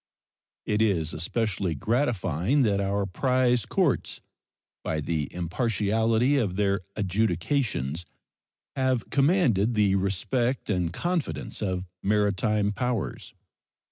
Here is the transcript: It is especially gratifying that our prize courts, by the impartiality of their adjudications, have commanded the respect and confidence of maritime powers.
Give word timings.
It 0.65 0.81
is 0.81 1.13
especially 1.13 1.75
gratifying 1.75 2.63
that 2.63 2.81
our 2.81 3.05
prize 3.05 3.67
courts, 3.67 4.19
by 4.83 4.99
the 4.99 5.31
impartiality 5.31 6.37
of 6.37 6.55
their 6.55 6.79
adjudications, 6.95 8.07
have 8.75 9.11
commanded 9.11 9.75
the 9.75 9.93
respect 9.93 10.71
and 10.71 10.91
confidence 10.91 11.61
of 11.61 11.85
maritime 12.01 12.71
powers. 12.71 13.35